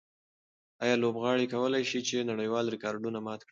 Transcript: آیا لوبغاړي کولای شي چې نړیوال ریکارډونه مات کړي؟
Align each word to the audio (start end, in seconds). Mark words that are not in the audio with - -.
آیا 0.83 0.95
لوبغاړي 1.03 1.45
کولای 1.53 1.83
شي 1.89 1.99
چې 2.07 2.27
نړیوال 2.31 2.65
ریکارډونه 2.73 3.19
مات 3.25 3.39
کړي؟ 3.43 3.49